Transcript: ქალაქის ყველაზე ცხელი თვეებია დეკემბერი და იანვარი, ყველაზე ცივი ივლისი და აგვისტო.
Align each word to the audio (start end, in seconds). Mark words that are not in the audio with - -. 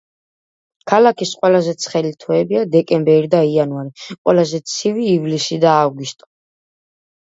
ქალაქის 0.91 1.33
ყველაზე 1.41 1.75
ცხელი 1.83 2.11
თვეებია 2.23 2.63
დეკემბერი 2.77 3.29
და 3.35 3.41
იანვარი, 3.53 4.07
ყველაზე 4.17 4.63
ცივი 4.77 5.07
ივლისი 5.15 5.61
და 5.67 5.77
აგვისტო. 5.85 6.31